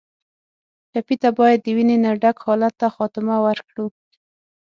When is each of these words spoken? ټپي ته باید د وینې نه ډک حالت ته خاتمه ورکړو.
ټپي 0.91 1.15
ته 1.21 1.29
باید 1.39 1.59
د 1.63 1.67
وینې 1.75 1.97
نه 2.03 2.11
ډک 2.21 2.37
حالت 2.45 2.73
ته 2.81 2.87
خاتمه 2.95 3.35
ورکړو. 3.45 3.85